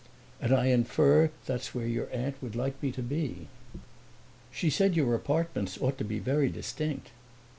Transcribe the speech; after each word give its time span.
"And 0.41 0.51
I 0.51 0.65
infer 0.65 1.25
that 1.27 1.45
that's 1.45 1.75
where 1.75 1.85
your 1.85 2.09
aunt 2.11 2.35
would 2.41 2.55
like 2.55 2.81
me 2.81 2.91
to 2.93 3.03
be." 3.03 3.45
"She 4.51 4.71
said 4.71 4.95
your 4.95 5.13
apartments 5.13 5.77
ought 5.79 5.99
to 5.99 6.03
be 6.03 6.17
very 6.17 6.49
distinct." 6.49 7.09